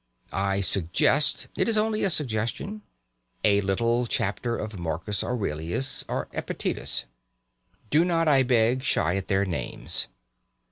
I 0.33 0.61
suggest 0.61 1.47
it 1.55 1.69
is 1.69 1.77
only 1.77 2.03
a 2.03 2.09
suggestion 2.09 2.81
a 3.43 3.61
little 3.61 4.07
chapter 4.07 4.57
of 4.57 4.79
Marcus 4.79 5.23
Aurelius 5.23 6.05
or 6.07 6.27
Epictetus. 6.33 7.05
Do 7.91 8.03
not, 8.03 8.27
I 8.27 8.41
beg, 8.41 8.81
shy 8.81 9.15
at 9.15 9.27
their 9.27 9.45
names. 9.45 10.07